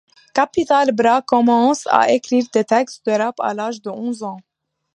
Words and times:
Capital 0.33 0.91
Bra 0.93 1.21
commence 1.21 1.85
à 1.85 2.11
écrire 2.11 2.43
des 2.55 2.63
textes 2.63 3.05
de 3.05 3.11
rap 3.11 3.39
à 3.39 3.53
l'âge 3.53 3.83
de 3.83 3.91
onze 3.91 4.23
ans. 4.23 4.37